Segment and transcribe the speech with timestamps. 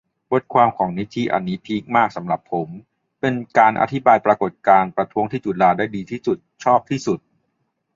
[0.31, 2.67] บทความของนิธิ อันนี้พีคมาก สำหรับผม
[3.19, 7.19] เป็นการอธิบายปรากฎการณ์ประท้วงที่จุฬา ได้ดีที่สุด ชอบที่สุด